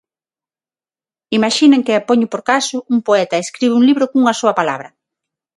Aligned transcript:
Imaxinen 1.37 1.81
que, 1.85 2.05
poño 2.09 2.27
por 2.31 2.41
caso, 2.51 2.77
un 2.93 2.99
poeta 3.07 3.41
escribe 3.43 3.77
un 3.79 3.85
libro 3.89 4.09
cunha 4.11 4.37
soa 4.39 4.57
palabra: 4.59 4.89